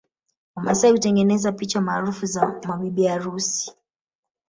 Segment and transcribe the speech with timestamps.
[0.55, 3.71] Wamasai hutengeneza picha maarufu za mabibi harusi